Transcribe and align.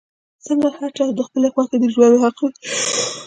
څنګ 0.45 0.59
چې 0.65 0.69
هر 0.77 0.89
چا 0.97 1.03
ته 1.07 1.13
د 1.17 1.21
خپلې 1.27 1.47
خوښې 1.53 1.77
د 1.81 1.85
ژوند 1.93 2.15
حق 2.23 2.37
دے 2.51 2.57